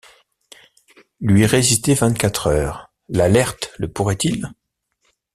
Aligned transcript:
Lui 1.19 1.45
résister 1.45 1.93
vingt-quatre 1.93 2.47
heures, 2.47 2.91
l’Alert 3.07 3.71
le 3.77 3.87
pourrait-il?... 3.87 4.51